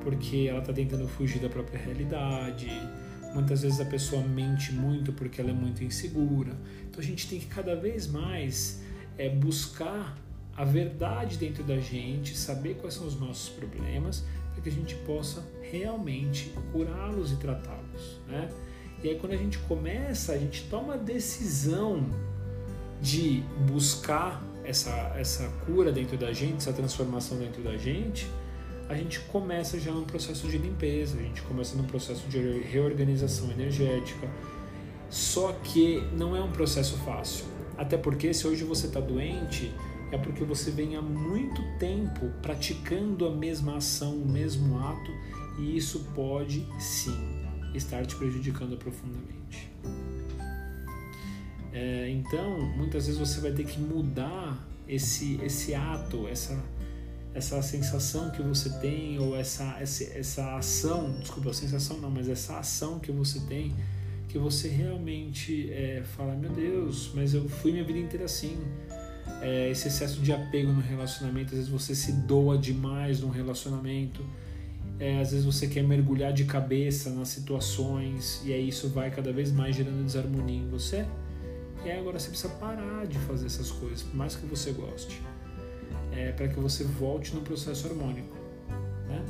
porque 0.03 0.47
ela 0.49 0.61
está 0.61 0.73
tentando 0.73 1.07
fugir 1.07 1.41
da 1.41 1.49
própria 1.49 1.79
realidade. 1.79 2.69
Muitas 3.35 3.63
vezes 3.63 3.81
a 3.81 3.85
pessoa 3.85 4.23
mente 4.23 4.73
muito 4.73 5.13
porque 5.13 5.41
ela 5.41 5.51
é 5.51 5.55
muito 5.55 5.85
insegura. 5.85 6.53
Então 6.89 7.01
a 7.01 7.05
gente 7.05 7.29
tem 7.29 7.39
que 7.39 7.47
cada 7.47 7.77
vez 7.77 8.07
mais 8.07 8.83
é, 9.19 9.29
buscar 9.29 10.17
a 10.57 10.65
verdade 10.65 11.39
dentro 11.39 11.63
da 11.63 11.79
gente, 11.79 12.37
saber 12.37 12.75
quais 12.75 12.95
são 12.95 13.07
os 13.07 13.19
nossos 13.19 13.49
problemas, 13.51 14.25
para 14.53 14.63
que 14.63 14.69
a 14.69 14.73
gente 14.73 14.95
possa 15.07 15.43
realmente 15.63 16.53
curá-los 16.73 17.33
e 17.33 17.37
tratá-los. 17.37 18.21
Né? 18.29 18.49
E 19.03 19.09
aí, 19.09 19.19
quando 19.19 19.33
a 19.33 19.37
gente 19.37 19.59
começa, 19.61 20.33
a 20.33 20.39
gente 20.39 20.65
toma 20.69 20.95
a 20.95 20.97
decisão 20.97 22.05
de 23.01 23.43
buscar 23.67 24.43
essa, 24.71 25.13
essa 25.17 25.49
cura 25.67 25.93
dentro 25.93 26.17
da 26.17 26.33
gente, 26.33 26.57
essa 26.57 26.73
transformação 26.73 27.39
dentro 27.39 27.63
da 27.63 27.77
gente, 27.77 28.27
a 28.89 28.95
gente 28.95 29.21
começa 29.21 29.79
já 29.79 29.93
num 29.93 30.05
processo 30.05 30.49
de 30.49 30.59
limpeza, 30.59 31.19
a 31.19 31.23
gente 31.23 31.43
começa 31.43 31.77
num 31.77 31.85
processo 31.85 32.27
de 32.29 32.39
reorganização 32.61 33.51
energética. 33.51 34.29
Só 35.09 35.53
que 35.53 36.03
não 36.13 36.37
é 36.37 36.41
um 36.41 36.51
processo 36.51 36.97
fácil. 36.99 37.45
Até 37.77 37.97
porque 37.97 38.33
se 38.33 38.47
hoje 38.47 38.65
você 38.65 38.87
está 38.87 39.01
doente, 39.01 39.73
é 40.13 40.19
porque 40.19 40.45
você 40.45 40.71
vem 40.71 40.97
há 40.97 41.03
muito 41.03 41.63
tempo 41.79 42.31
praticando 42.43 43.27
a 43.27 43.31
mesma 43.31 43.77
ação, 43.77 44.15
o 44.15 44.27
mesmo 44.27 44.79
ato, 44.79 45.11
e 45.59 45.77
isso 45.77 46.01
pode 46.15 46.67
sim 46.79 47.17
estar 47.75 48.05
te 48.05 48.17
prejudicando 48.17 48.77
profundamente. 48.77 49.70
É, 51.73 52.09
então, 52.11 52.61
muitas 52.77 53.07
vezes 53.07 53.21
você 53.21 53.41
vai 53.41 53.53
ter 53.53 53.65
que 53.65 53.79
mudar 53.81 54.67
esse, 54.89 55.41
esse 55.43 55.75
ato, 55.75 56.27
essa, 56.29 56.63
essa 57.35 57.63
sensação 57.63 58.31
que 58.31 58.43
você 58.43 58.71
tem, 58.81 59.19
ou 59.19 59.37
essa, 59.37 59.77
essa, 59.81 60.05
essa 60.19 60.57
ação, 60.57 61.19
desculpa, 61.21 61.53
sensação 61.53 61.99
não, 61.99 62.11
mas 62.11 62.29
essa 62.29 62.59
ação 62.59 62.99
que 62.99 63.13
você 63.13 63.41
tem, 63.41 63.75
que 64.29 64.39
você 64.39 64.69
realmente 64.69 65.71
é, 65.73 66.03
fala: 66.17 66.35
Meu 66.35 66.51
Deus, 66.51 67.13
mas 67.15 67.35
eu 67.35 67.49
fui 67.49 67.73
minha 67.73 67.85
vida 67.85 67.99
inteira 67.99 68.25
assim 68.25 68.59
é, 69.41 69.71
esse 69.71 69.89
excesso 69.89 70.21
de 70.21 70.33
apego 70.33 70.73
no 70.73 70.81
relacionamento, 70.81 71.51
às 71.51 71.59
vezes 71.59 71.69
você 71.69 71.95
se 71.95 72.13
doa 72.13 72.59
demais 72.59 73.21
num 73.21 73.31
relacionamento, 73.31 74.25
é, 74.99 75.19
às 75.19 75.31
vezes 75.31 75.47
você 75.47 75.67
quer 75.67 75.83
mergulhar 75.83 76.33
de 76.33 76.45
cabeça 76.45 77.11
nas 77.11 77.29
situações 77.29 78.43
e 78.45 78.53
aí 78.53 78.69
isso 78.69 78.89
vai 78.91 79.11
cada 79.11 79.33
vez 79.33 79.51
mais 79.51 79.75
gerando 79.75 80.05
desarmonia 80.05 80.59
em 80.59 80.69
você. 80.69 81.07
E 81.85 81.91
agora 81.91 82.19
você 82.19 82.29
precisa 82.29 82.53
parar 82.55 83.07
de 83.07 83.19
fazer 83.21 83.47
essas 83.47 83.71
coisas, 83.71 84.03
por 84.03 84.15
mais 84.15 84.37
que 84.37 84.47
você 84.47 84.73
goste, 84.73 85.23
é, 86.13 86.33
para 86.33 86.49
que 86.49 86.61
você 86.61 86.85
volte 86.85 87.35
no 87.35 87.41
processo 87.41 87.89
harmônico. 87.89 88.37
Né? 89.09 89.25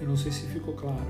Eu 0.00 0.08
não 0.08 0.16
sei 0.16 0.32
se 0.32 0.46
ficou 0.46 0.74
claro, 0.74 1.06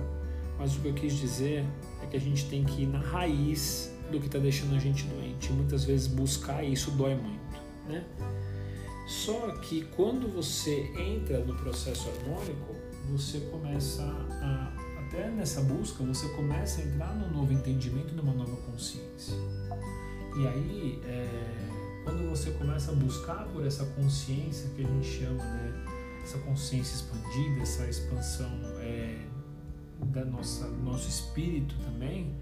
mas 0.58 0.76
o 0.76 0.80
que 0.80 0.88
eu 0.88 0.94
quis 0.94 1.14
dizer 1.14 1.64
é 2.02 2.06
que 2.06 2.16
a 2.16 2.20
gente 2.20 2.48
tem 2.50 2.64
que 2.64 2.82
ir 2.82 2.86
na 2.86 2.98
raiz 2.98 3.94
do 4.10 4.20
que 4.20 4.26
está 4.26 4.38
deixando 4.38 4.74
a 4.74 4.78
gente 4.78 5.04
doente. 5.04 5.50
E 5.50 5.52
muitas 5.52 5.84
vezes 5.84 6.06
buscar 6.06 6.62
isso 6.62 6.90
dói 6.90 7.14
muito. 7.14 7.40
Né? 7.88 8.04
Só 9.06 9.48
que 9.58 9.82
quando 9.96 10.28
você 10.28 10.92
entra 10.98 11.40
no 11.44 11.54
processo 11.54 12.08
harmônico, 12.10 12.74
você 13.10 13.40
começa 13.40 14.02
a, 14.04 14.72
até 15.00 15.28
nessa 15.30 15.60
busca, 15.62 16.04
você 16.04 16.28
começa 16.28 16.80
a 16.80 16.84
entrar 16.84 17.14
num 17.16 17.30
novo 17.30 17.52
entendimento, 17.52 18.14
numa 18.14 18.32
nova 18.32 18.56
consciência. 18.70 19.34
E 20.40 20.46
aí, 20.46 21.02
é, 21.04 22.02
quando 22.02 22.26
você 22.30 22.50
começa 22.52 22.92
a 22.92 22.94
buscar 22.94 23.44
por 23.48 23.66
essa 23.66 23.84
consciência 23.84 24.70
que 24.70 24.82
a 24.82 24.86
gente 24.86 25.06
chama, 25.06 25.44
né, 25.44 25.84
essa 26.22 26.38
consciência 26.38 26.94
expandida, 26.94 27.60
essa 27.60 27.86
expansão 27.86 28.50
é, 28.78 29.18
da 30.06 30.24
nossa 30.24 30.66
nosso 30.66 31.10
espírito 31.10 31.74
também, 31.84 32.34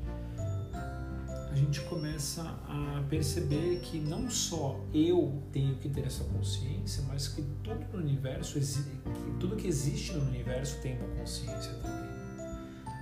a 1.50 1.54
gente 1.56 1.80
começa 1.82 2.42
a 2.68 3.02
perceber 3.10 3.80
que 3.80 3.98
não 3.98 4.30
só 4.30 4.78
eu 4.94 5.42
tenho 5.50 5.74
que 5.74 5.88
ter 5.88 6.06
essa 6.06 6.22
consciência, 6.22 7.02
mas 7.08 7.26
que 7.26 7.42
todo 7.64 7.84
o 7.94 7.96
universo, 7.96 8.60
que 8.60 9.30
tudo 9.40 9.56
que 9.56 9.66
existe 9.66 10.12
no 10.12 10.24
universo 10.24 10.80
tem 10.82 10.96
uma 10.98 11.08
consciência 11.16 11.72
também. 11.82 12.08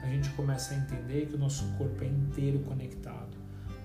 A 0.02 0.06
gente 0.06 0.30
começa 0.30 0.72
a 0.72 0.78
entender 0.78 1.26
que 1.26 1.34
o 1.34 1.38
nosso 1.38 1.66
corpo 1.76 2.02
é 2.02 2.06
inteiro 2.06 2.60
conectado. 2.60 3.25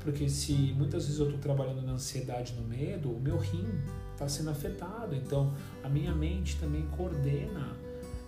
Porque 0.03 0.27
se 0.29 0.53
muitas 0.75 1.05
vezes 1.05 1.19
eu 1.19 1.25
estou 1.25 1.39
trabalhando 1.39 1.81
na 1.83 1.93
ansiedade, 1.93 2.53
no 2.53 2.67
medo, 2.67 3.11
o 3.11 3.19
meu 3.19 3.37
rim 3.37 3.67
está 4.11 4.27
sendo 4.27 4.49
afetado. 4.49 5.15
Então 5.15 5.53
a 5.83 5.89
minha 5.89 6.13
mente 6.13 6.57
também 6.57 6.87
coordena, 6.97 7.75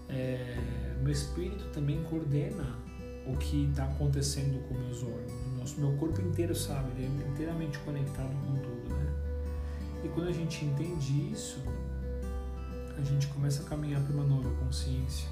é, 0.10 0.58
meu 1.02 1.12
espírito 1.12 1.66
também 1.74 2.04
coordena 2.04 2.78
o 3.26 3.38
que 3.38 3.70
está 3.70 3.86
acontecendo 3.86 4.62
com 4.68 4.76
meus 4.76 5.02
órgãos 5.02 5.44
nosso, 5.64 5.80
meu 5.80 5.94
corpo 5.94 6.22
inteiro 6.22 6.54
sabe, 6.54 6.92
ele 6.98 7.24
é 7.24 7.28
inteiramente 7.30 7.80
conectado 7.80 8.34
com 8.46 8.56
tudo, 8.58 8.94
né? 8.94 9.14
E 10.04 10.10
quando 10.10 10.28
a 10.28 10.32
gente 10.34 10.66
entende 10.66 11.32
isso, 11.32 11.64
a 12.98 13.02
gente 13.02 13.28
começa 13.28 13.64
a 13.64 13.66
caminhar 13.66 14.02
para 14.02 14.14
uma 14.14 14.26
nova 14.26 14.50
consciência. 14.56 15.30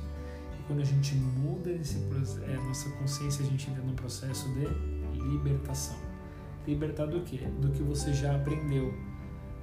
E 0.58 0.64
quando 0.64 0.80
a 0.80 0.86
gente 0.86 1.16
muda 1.16 1.70
esse 1.70 1.98
é, 2.44 2.56
nossa 2.56 2.90
consciência, 2.92 3.46
a 3.46 3.50
gente 3.50 3.70
entra 3.70 3.84
num 3.84 3.94
processo 3.94 4.48
de 4.54 5.20
libertação. 5.20 6.11
Libertar 6.68 7.08
do 7.08 7.22
quê? 7.22 7.40
Do 7.60 7.70
que 7.72 7.82
você 7.84 8.14
já 8.14 8.36
aprendeu. 8.36 8.94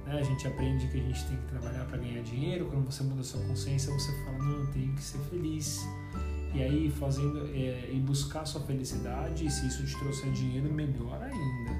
Né? 0.05 0.19
A 0.19 0.23
gente 0.23 0.47
aprende 0.47 0.87
que 0.87 0.99
a 0.99 1.03
gente 1.03 1.25
tem 1.27 1.37
que 1.37 1.45
trabalhar 1.45 1.85
para 1.85 1.97
ganhar 1.97 2.21
dinheiro. 2.23 2.65
Quando 2.65 2.85
você 2.85 3.03
muda 3.03 3.21
a 3.21 3.23
sua 3.23 3.41
consciência, 3.41 3.93
você 3.93 4.11
fala: 4.25 4.37
não, 4.37 4.59
eu 4.59 4.67
tenho 4.71 4.93
que 4.93 5.01
ser 5.01 5.19
feliz 5.29 5.87
e 6.53 6.63
aí 6.63 6.89
fazendo 6.89 7.45
é, 7.53 7.91
e 7.91 7.99
buscar 7.99 8.45
sua 8.45 8.61
felicidade 8.61 9.45
e 9.45 9.51
se 9.51 9.67
isso 9.67 9.85
te 9.85 9.97
trouxer 9.99 10.31
dinheiro 10.31 10.71
melhor 10.71 11.21
ainda 11.21 11.71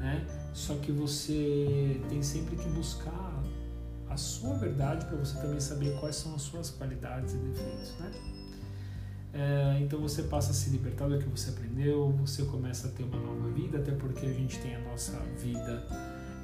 né 0.00 0.26
só 0.52 0.74
que 0.76 0.92
você 0.92 2.00
tem 2.08 2.22
sempre 2.22 2.56
que 2.56 2.68
buscar 2.68 3.42
a 4.08 4.16
sua 4.16 4.54
verdade 4.54 5.04
para 5.06 5.16
você 5.16 5.36
também 5.40 5.60
saber 5.60 5.98
quais 5.98 6.16
são 6.16 6.34
as 6.34 6.42
suas 6.42 6.70
qualidades 6.70 7.34
e 7.34 7.38
defeitos 7.38 7.94
né 7.98 8.12
é, 9.38 9.80
então 9.80 10.00
você 10.00 10.22
passa 10.22 10.52
a 10.52 10.54
se 10.54 10.70
libertar 10.70 11.08
do 11.08 11.18
que 11.18 11.28
você 11.28 11.50
aprendeu 11.50 12.10
você 12.12 12.44
começa 12.44 12.88
a 12.88 12.90
ter 12.90 13.04
uma 13.04 13.18
nova 13.18 13.48
vida 13.50 13.78
até 13.78 13.92
porque 13.92 14.24
a 14.24 14.32
gente 14.32 14.58
tem 14.58 14.74
a 14.74 14.80
nossa 14.80 15.12
vida 15.38 15.86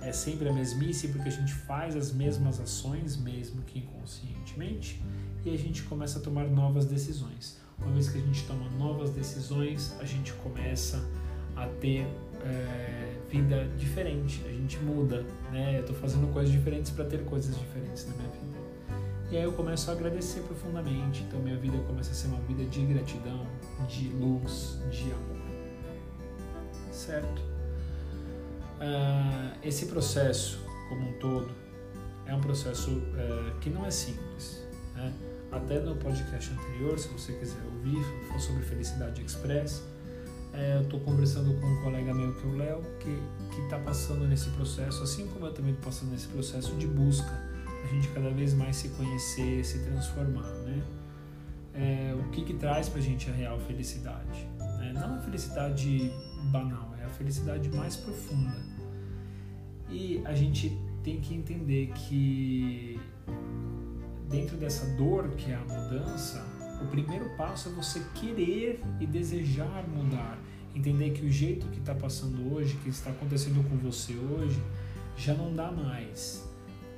é 0.03 0.13
sempre 0.13 0.49
a 0.49 0.53
mesmice 0.53 1.09
porque 1.09 1.29
a 1.29 1.33
gente 1.33 1.55
faz 1.55 1.97
as 1.97 2.13
mesmas 2.13 2.61
ações 2.61 3.17
mesmo 3.17 3.63
que 3.63 3.79
inconscientemente 3.79 5.01
e 5.45 5.51
a 5.51 5.57
gente 5.57 5.83
começa 5.85 6.19
a 6.19 6.23
tomar 6.23 6.45
novas 6.45 6.85
decisões. 6.85 7.61
Uma 7.79 7.91
vez 7.93 8.09
que 8.09 8.19
a 8.19 8.21
gente 8.21 8.45
toma 8.47 8.69
novas 8.79 9.11
decisões, 9.11 9.95
a 10.01 10.05
gente 10.05 10.33
começa 10.35 11.05
a 11.57 11.67
ter 11.67 12.07
é, 12.45 13.19
vida 13.29 13.69
diferente, 13.77 14.43
a 14.47 14.53
gente 14.53 14.79
muda, 14.79 15.25
né? 15.51 15.77
Eu 15.77 15.81
estou 15.81 15.97
fazendo 15.97 16.33
coisas 16.33 16.53
diferentes 16.53 16.93
para 16.93 17.05
ter 17.05 17.25
coisas 17.25 17.57
diferentes 17.57 18.07
na 18.07 18.15
minha 18.15 18.29
vida. 18.29 18.59
E 19.33 19.37
aí 19.39 19.45
eu 19.45 19.53
começo 19.53 19.91
a 19.91 19.95
agradecer 19.95 20.41
profundamente, 20.43 21.23
então 21.23 21.41
minha 21.41 21.57
vida 21.57 21.79
começa 21.87 22.11
a 22.11 22.15
ser 22.15 22.27
uma 22.27 22.41
vida 22.43 22.67
de 22.67 22.85
gratidão, 22.85 23.47
de 23.89 24.11
luz, 24.11 24.79
de 24.91 25.05
amor. 25.05 25.41
Certo? 26.93 27.41
Uh, 28.79 29.57
esse 29.63 29.87
processo, 29.87 30.61
como 30.91 31.09
um 31.09 31.13
todo, 31.15 31.51
é 32.27 32.35
um 32.35 32.43
processo 32.43 32.91
uh, 32.91 33.59
que 33.59 33.71
não 33.71 33.87
é 33.87 33.91
simples. 33.91 34.63
Né? 34.95 35.11
até 35.51 35.81
no 35.81 35.97
podcast 35.97 36.53
anterior, 36.53 36.99
se 36.99 37.09
você 37.09 37.33
quiser 37.33 37.63
ouvir, 37.75 38.05
foi 38.29 38.39
sobre 38.39 38.63
Felicidade 38.63 39.23
Express. 39.23 39.83
É, 40.53 40.77
eu 40.77 40.83
estou 40.83 41.01
conversando 41.01 41.59
com 41.59 41.67
um 41.67 41.83
colega 41.83 42.13
meu 42.13 42.27
eu, 42.27 42.35
que 42.35 42.47
o 42.47 42.57
Léo, 42.59 42.83
que 43.01 43.61
está 43.63 43.79
passando 43.79 44.27
nesse 44.27 44.51
processo, 44.51 45.03
assim 45.03 45.27
como 45.29 45.47
eu 45.47 45.55
também 45.55 45.73
estou 45.73 45.91
passando 45.91 46.11
nesse 46.11 46.29
processo 46.29 46.75
de 46.77 46.87
busca, 46.87 47.33
a 47.83 47.87
gente 47.87 48.09
cada 48.09 48.31
vez 48.31 48.55
mais 48.55 48.77
se 48.77 48.89
conhecer, 48.91 49.65
se 49.65 49.81
transformar, 49.81 50.51
né? 50.65 50.83
É, 51.75 52.15
o 52.19 52.31
que, 52.31 52.45
que 52.45 52.55
traz 52.55 52.89
para 52.89 52.99
a 52.99 53.03
gente 53.03 53.31
a 53.31 53.33
real 53.33 53.59
felicidade? 53.61 54.47
Né? 54.79 54.93
Não 54.95 55.17
a 55.17 55.19
felicidade 55.21 56.13
banal, 56.51 56.95
é 57.01 57.05
a 57.05 57.09
felicidade 57.09 57.69
mais 57.71 57.97
profunda. 57.97 58.63
E 59.89 60.23
a 60.25 60.35
gente 60.35 60.79
tem 61.03 61.21
que 61.21 61.35
entender 61.35 61.93
que 61.95 63.01
dentro 64.31 64.57
dessa 64.57 64.87
dor 64.97 65.29
que 65.31 65.51
é 65.51 65.55
a 65.55 65.61
mudança, 65.61 66.45
o 66.83 66.87
primeiro 66.87 67.29
passo 67.37 67.69
é 67.69 67.73
você 67.73 68.01
querer 68.15 68.83
e 69.01 69.07
desejar 69.07 69.87
mudar. 69.89 70.39
Entender 70.75 71.11
que 71.11 71.25
o 71.25 71.31
jeito 71.31 71.67
que 71.69 71.79
está 71.79 71.95
passando 71.95 72.55
hoje, 72.55 72.75
que 72.83 72.89
está 72.89 73.11
acontecendo 73.11 73.63
com 73.69 73.77
você 73.77 74.15
hoje, 74.15 74.61
já 75.17 75.35
não 75.35 75.55
dá 75.55 75.71
mais. 75.71 76.51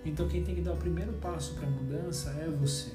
Então 0.05 0.29
quem 0.29 0.45
tem 0.45 0.55
que 0.55 0.61
dar 0.61 0.73
o 0.73 0.77
primeiro 0.77 1.13
passo 1.15 1.55
para 1.55 1.67
a 1.67 1.71
mudança 1.71 2.31
é 2.31 2.49
você. 2.49 2.93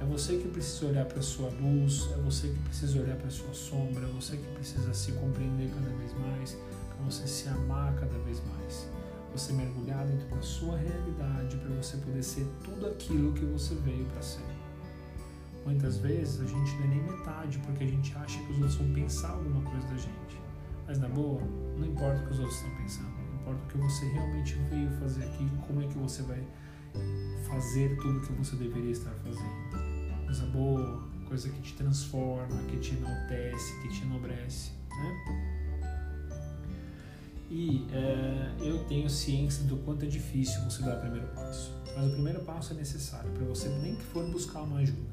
É 0.00 0.04
você 0.04 0.38
que 0.38 0.48
precisa 0.48 0.86
olhar 0.86 1.04
para 1.04 1.18
a 1.18 1.22
sua 1.22 1.50
luz, 1.50 2.08
é 2.12 2.16
você 2.22 2.48
que 2.48 2.58
precisa 2.60 3.00
olhar 3.00 3.16
para 3.16 3.26
a 3.26 3.30
sua 3.30 3.52
sombra, 3.52 4.02
é 4.02 4.08
você 4.08 4.36
que 4.36 4.46
precisa 4.54 4.94
se 4.94 5.12
compreender 5.12 5.70
cada 5.74 5.90
vez 5.96 6.14
mais, 6.14 6.56
para 6.88 7.04
você 7.04 7.26
se 7.26 7.48
amar 7.48 7.94
cada 7.96 8.16
vez 8.20 8.40
mais. 8.46 8.88
Você 9.32 9.52
mergulhar 9.52 10.06
dentro 10.06 10.26
da 10.34 10.40
sua 10.40 10.78
realidade 10.78 11.56
para 11.56 11.74
você 11.76 11.96
poder 11.98 12.22
ser 12.22 12.46
tudo 12.64 12.86
aquilo 12.86 13.32
que 13.34 13.44
você 13.44 13.74
veio 13.74 14.04
para 14.06 14.22
ser. 14.22 14.44
Muitas 15.66 15.98
vezes 15.98 16.40
a 16.40 16.46
gente 16.46 16.74
não 16.76 16.84
é 16.84 16.86
nem 16.86 17.02
metade 17.02 17.58
porque 17.58 17.84
a 17.84 17.86
gente 17.86 18.16
acha 18.16 18.38
que 18.38 18.52
os 18.52 18.58
outros 18.58 18.76
vão 18.76 18.92
pensar 18.94 19.30
alguma 19.30 19.62
coisa 19.70 19.86
da 19.86 19.96
gente. 19.96 20.40
Mas 20.86 20.98
na 20.98 21.08
boa, 21.08 21.42
não 21.76 21.86
importa 21.86 22.22
o 22.22 22.26
que 22.26 22.32
os 22.32 22.38
outros 22.38 22.56
estão 22.56 22.74
pensando, 22.76 23.19
importa 23.50 23.64
o 23.64 23.68
que 23.68 23.78
você 23.78 24.06
realmente 24.06 24.54
veio 24.68 24.90
fazer 24.92 25.24
aqui, 25.24 25.48
como 25.66 25.82
é 25.82 25.86
que 25.86 25.98
você 25.98 26.22
vai 26.22 26.42
fazer 27.48 27.96
tudo 27.96 28.18
o 28.18 28.20
que 28.20 28.32
você 28.32 28.56
deveria 28.56 28.90
estar 28.90 29.10
fazendo. 29.10 30.24
Coisa 30.24 30.46
boa, 30.46 31.08
coisa 31.26 31.48
que 31.48 31.60
te 31.60 31.74
transforma, 31.74 32.62
que 32.68 32.78
te 32.78 32.94
enaltece, 32.94 33.80
que 33.82 33.88
te 33.88 34.02
enobrece. 34.02 34.72
Né? 34.90 35.60
E 37.50 37.86
é, 37.92 38.54
eu 38.60 38.84
tenho 38.84 39.10
ciência 39.10 39.64
do 39.64 39.76
quanto 39.78 40.04
é 40.04 40.08
difícil 40.08 40.62
você 40.62 40.82
dar 40.82 40.98
o 40.98 41.00
primeiro 41.00 41.26
passo. 41.28 41.76
Mas 41.96 42.06
o 42.06 42.10
primeiro 42.12 42.40
passo 42.42 42.72
é 42.72 42.76
necessário 42.76 43.30
para 43.32 43.44
você 43.44 43.68
nem 43.68 43.96
que 43.96 44.04
for 44.04 44.24
buscar 44.30 44.62
uma 44.62 44.78
ajuda. 44.78 45.10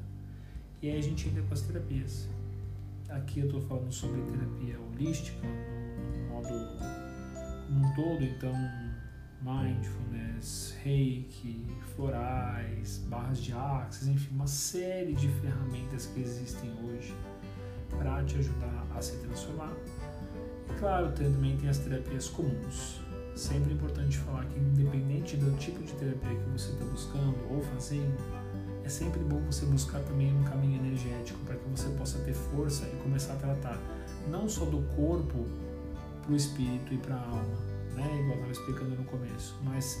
E 0.80 0.88
aí 0.88 0.98
a 0.98 1.02
gente 1.02 1.28
entra 1.28 1.42
com 1.42 1.52
as 1.52 1.62
terapias. 1.62 2.28
Aqui 3.08 3.40
eu 3.40 3.46
estou 3.46 3.60
falando 3.62 3.90
sobre 3.90 4.20
terapia 4.22 4.78
holística, 4.78 5.44
no 5.44 6.28
modo 6.28 6.97
um 7.70 7.94
todo, 7.94 8.24
então 8.24 8.52
mindfulness, 9.40 10.74
reiki, 10.82 11.66
florais, 11.94 12.98
barras 13.08 13.38
de 13.38 13.52
axis, 13.52 14.08
enfim, 14.08 14.34
uma 14.34 14.46
série 14.46 15.14
de 15.14 15.28
ferramentas 15.28 16.06
que 16.06 16.20
existem 16.20 16.72
hoje 16.84 17.14
para 17.90 18.24
te 18.24 18.36
ajudar 18.36 18.86
a 18.94 19.00
se 19.00 19.16
transformar. 19.18 19.72
E 20.68 20.78
claro, 20.78 21.12
também 21.12 21.56
tem 21.56 21.68
as 21.68 21.78
terapias 21.78 22.28
comuns. 22.28 23.00
Sempre 23.34 23.70
é 23.70 23.74
importante 23.74 24.18
falar 24.18 24.44
que 24.46 24.58
independente 24.58 25.36
do 25.36 25.56
tipo 25.58 25.80
de 25.84 25.92
terapia 25.92 26.36
que 26.36 26.50
você 26.50 26.72
está 26.72 26.84
buscando 26.84 27.36
ou 27.48 27.62
fazendo, 27.62 28.18
é 28.84 28.88
sempre 28.88 29.20
bom 29.20 29.40
você 29.42 29.64
buscar 29.66 30.00
também 30.00 30.34
um 30.34 30.42
caminho 30.42 30.80
energético 30.84 31.38
para 31.44 31.54
que 31.54 31.68
você 31.68 31.88
possa 31.90 32.18
ter 32.20 32.34
força 32.34 32.86
e 32.86 32.96
começar 33.02 33.34
a 33.34 33.36
tratar 33.36 33.78
não 34.28 34.48
só 34.48 34.64
do 34.64 34.82
corpo 34.96 35.46
para 36.28 36.34
o 36.34 36.36
espírito 36.36 36.92
e 36.92 36.98
para 36.98 37.14
a 37.14 37.26
alma, 37.26 37.56
né? 37.94 38.04
igual 38.20 38.36
eu 38.36 38.44
estava 38.44 38.52
explicando 38.52 38.96
no 38.96 39.04
começo, 39.04 39.56
mas 39.64 39.98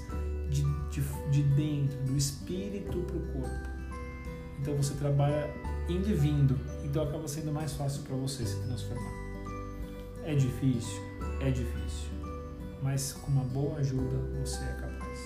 de, 0.50 0.62
de, 0.90 1.02
de 1.30 1.42
dentro, 1.54 1.98
do 2.04 2.16
espírito 2.18 2.98
para 2.98 3.16
o 3.16 3.20
corpo. 3.32 3.68
Então 4.60 4.76
você 4.76 4.92
trabalha 4.94 5.48
indo 5.88 6.06
e 6.06 6.12
vindo, 6.12 6.60
então 6.84 7.02
acaba 7.02 7.26
sendo 7.26 7.50
mais 7.50 7.72
fácil 7.72 8.02
para 8.02 8.14
você 8.14 8.44
se 8.44 8.60
transformar. 8.60 9.10
É 10.22 10.34
difícil? 10.34 11.02
É 11.40 11.50
difícil, 11.50 12.10
mas 12.82 13.14
com 13.14 13.32
uma 13.32 13.44
boa 13.44 13.78
ajuda 13.78 14.18
você 14.38 14.62
é 14.62 14.72
capaz. 14.72 15.18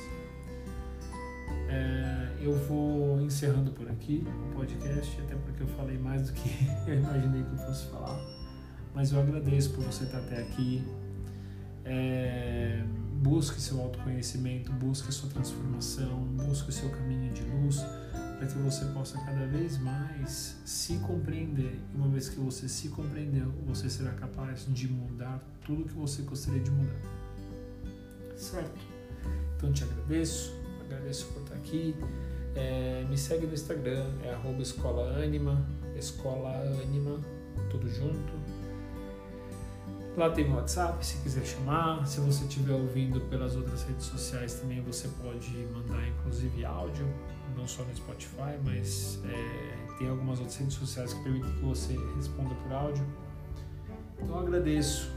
É, 1.69 2.37
eu 2.41 2.55
vou 2.69 3.21
encerrando 3.21 3.73
por 3.73 3.91
aqui 3.91 4.25
o 4.29 4.55
podcast, 4.55 5.21
até 5.21 5.35
porque 5.35 5.65
eu 5.65 5.69
falei 5.69 5.99
mais 5.99 6.29
do 6.29 6.33
que 6.33 6.49
eu 6.87 6.95
imaginei 6.95 7.43
que 7.43 7.51
eu 7.51 7.67
fosse 7.67 7.87
falar. 7.87 8.42
Mas 8.95 9.13
eu 9.13 9.21
agradeço 9.21 9.71
por 9.71 9.85
você 9.85 10.05
estar 10.05 10.19
até 10.19 10.41
aqui. 10.41 10.85
É, 11.85 12.83
busque 13.23 13.61
seu 13.61 13.81
autoconhecimento, 13.81 14.73
busque 14.73 15.13
sua 15.13 15.29
transformação, 15.31 16.21
busque 16.47 16.73
seu 16.73 16.91
caminho 16.91 17.33
de 17.33 17.43
luz, 17.43 17.79
para 18.39 18.47
que 18.47 18.59
você 18.59 18.85
possa 18.87 19.19
cada 19.19 19.47
vez 19.47 19.79
mais 19.79 20.61
se 20.65 20.95
compreender. 20.99 21.81
E 21.93 21.97
uma 21.97 22.09
vez 22.09 22.29
que 22.29 22.39
você 22.39 22.69
se 22.69 22.89
compreendeu, 22.89 23.51
você 23.67 23.89
será 23.89 24.13
capaz 24.13 24.67
de 24.69 24.89
mudar 24.89 25.43
tudo 25.65 25.85
que 25.85 25.95
você 25.95 26.23
gostaria 26.23 26.61
de 26.61 26.71
mudar. 26.71 27.01
Certo? 28.37 28.81
Então 29.57 29.73
te 29.73 29.85
agradeço 29.85 30.63
agradeço 30.93 31.27
por 31.33 31.43
estar 31.43 31.55
aqui. 31.55 31.95
É, 32.55 33.05
me 33.09 33.17
segue 33.17 33.47
no 33.47 33.55
Instagram, 33.55 34.07
é 34.25 34.31
arroba 34.31 34.61
escola 34.63 35.17
anima, 35.23 35.67
escola 35.97 36.51
anima, 36.83 37.19
tudo 37.71 37.89
junto. 37.89 38.42
Lá 40.17 40.29
tem 40.29 40.51
o 40.51 40.57
WhatsApp, 40.57 41.05
se 41.05 41.17
quiser 41.23 41.45
chamar. 41.45 42.07
Se 42.07 42.21
você 42.21 42.45
estiver 42.45 42.75
ouvindo 42.75 43.21
pelas 43.23 43.57
outras 43.57 43.83
redes 43.85 44.07
sociais 44.07 44.55
também, 44.55 44.83
você 44.83 45.09
pode 45.23 45.51
mandar 45.73 46.07
inclusive 46.07 46.65
áudio, 46.65 47.07
não 47.57 47.67
só 47.67 47.83
no 47.83 47.95
Spotify, 47.97 48.59
mas 48.63 49.21
é, 49.25 49.97
tem 49.99 50.09
algumas 50.09 50.39
outras 50.39 50.57
redes 50.57 50.75
sociais 50.75 51.15
que 51.15 51.23
permitem 51.23 51.51
que 51.53 51.65
você 51.65 51.97
responda 52.17 52.55
por 52.57 52.73
áudio. 52.73 53.07
Então 54.21 54.39
agradeço 54.39 55.11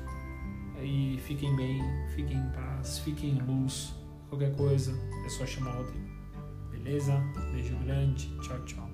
e 0.82 1.20
fiquem 1.26 1.54
bem, 1.56 1.82
fiquem 2.16 2.38
em 2.38 2.50
paz, 2.52 3.00
fiquem 3.00 3.32
em 3.32 3.42
luz. 3.42 3.94
Qualquer 4.30 4.56
coisa 4.56 4.94
é 5.26 5.30
só 5.30 5.46
chamar 5.46 5.76
o 5.76 5.78
Rodrigo. 5.84 6.10
Beleza? 6.72 7.14
Beijo 7.52 7.76
grande. 7.78 8.30
Tchau, 8.40 8.60
tchau. 8.66 8.90